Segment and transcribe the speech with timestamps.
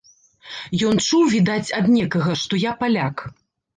[0.91, 3.17] Ён чуў, відаць ад некага, што я паляк.